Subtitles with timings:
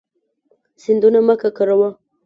[0.81, 1.89] سیندونه مه ککړوه.